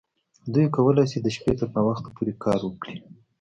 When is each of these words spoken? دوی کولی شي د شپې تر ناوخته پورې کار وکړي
دوی 0.53 0.65
کولی 0.75 1.05
شي 1.11 1.17
د 1.21 1.27
شپې 1.35 1.51
تر 1.59 1.67
ناوخته 1.75 2.09
پورې 2.15 2.33
کار 2.43 2.59
وکړي 2.63 2.95